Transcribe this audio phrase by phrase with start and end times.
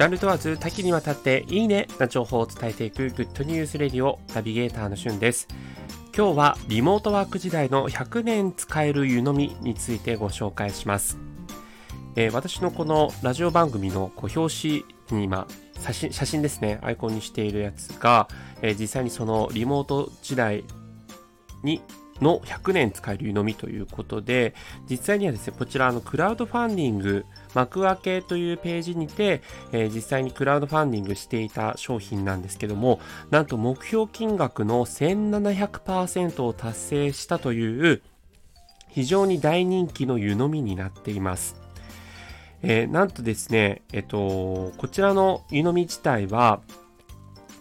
[0.00, 5.46] ジャンル問わず多岐にわたっていいねな情報を伝えていくグッドニュースレディオナビゲーターのしゅんです。
[6.16, 11.18] 今日はリモートワーク時代の100年使える湯飲みについてご紹介します。
[12.16, 15.46] えー、私のこのラジオ番組のこう表紙に今
[15.78, 18.26] 写真写真ですね、アイコンにしているやつが、
[18.62, 20.64] えー、実際にそのリモート時代
[21.62, 21.82] に
[22.22, 24.54] の100年使える湯飲みということで、
[24.88, 33.00] 実際にはですね、こちらのクラウドファンディング、幕開けというページにて、えー、実際にクラウドファンディングしていた商品なんですけども、
[33.30, 38.02] なんと目標金額の1700%を達成したという
[38.88, 41.56] 非常に大人気の湯飲みになっています。
[42.62, 46.60] えー、なんとですね、えっと、こちらの湯飲み自体は、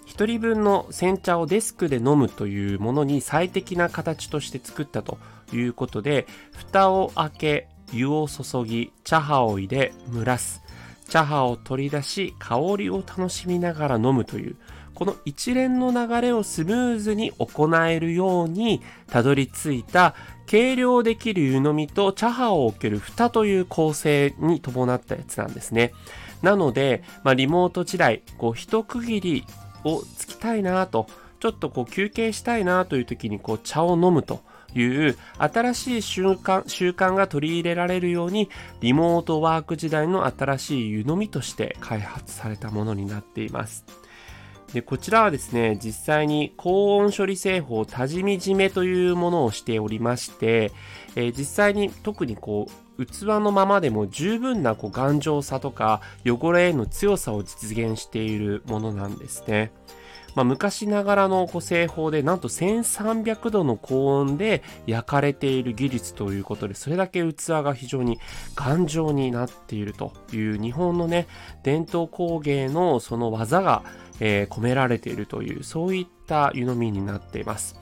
[0.08, 5.18] 1人分の煎茶をデスクで飲むというものに最適な形として作ったと
[5.54, 10.62] いうことで、蓋を開け、湯を注ぎ、茶葉を入れ、蒸らす。
[11.10, 14.56] 茶葉を取り出し、香りを楽しみながら飲むという、
[14.94, 20.14] この一連の流れをスムーズに行えるようにたどり着いた
[20.46, 25.94] 計量できる湯飲みと茶葉を置ける蓋という構成に伴ったやつなんですね。
[26.42, 29.46] なので、まあ、リモート時代、こう一区切り
[29.84, 31.08] をつきたいなと、
[31.40, 34.42] ちょっとこう休憩したいなという時にこう茶を飲むと
[34.76, 38.50] いう新しい習慣習慣が取り入れられるように
[38.82, 43.86] リモートワーク時代の新しい湯飲みとして開発されたものになっています。
[44.74, 50.72] でこちらはですね、実際に高温処理製法多治見締めというものをしておりまして、
[51.16, 52.68] えー、実際に特にこ
[52.98, 59.72] う器のままでも十分なこう頑丈さとか汚れへの強さを実現しているものなんですね。
[60.36, 68.20] まあ、昔ながらのこう製法でなんと1300度の高温で焼かれている技術ということでそれだけ器が非常に
[68.56, 71.28] 頑丈になっているという日本のね
[71.64, 73.84] 伝統工芸のその技が、
[74.20, 77.80] えー、込められているというそういった湯飲みになっています。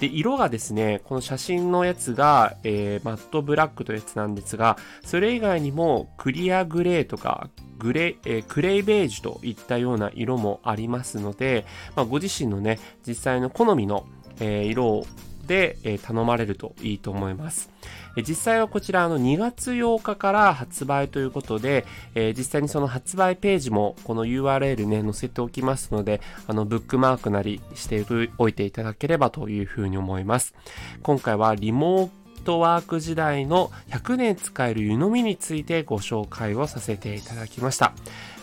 [0.00, 11.66] で、色がですね、この写真のやつが、えー、マットブラックというやつなんですが、それ以外にもクリアグレーとか、グレー、えー、クレイベージュといったような色もありますので、
[11.96, 14.06] まあ、ご自身のね、実際の好みの、
[14.40, 15.04] えー、色
[15.48, 17.70] で、え、頼まれるといいと思います。
[18.16, 28.04] え実際はこちらの2月8日から発売ということで、え実際にその発売ページもこの URL ね、載せておきますので、あの、ブックマークなりして
[28.38, 30.54] おいていただければというふうに思います。
[31.02, 32.10] 今回はリモー
[32.44, 37.92] トワーク時代の100年使える湯飲みについてご紹介をさせていただきました。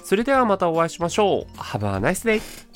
[0.04, 1.58] それではまたお会いしましょう。
[1.58, 2.75] Have a nice day!